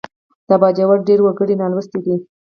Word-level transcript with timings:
د 0.47 0.49
باجوړ 0.61 0.97
ډېر 1.07 1.19
وګړي 1.23 1.55
نالوستي 1.61 1.99
دي 2.05 2.15